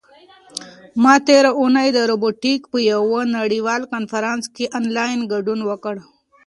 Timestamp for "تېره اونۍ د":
1.27-1.99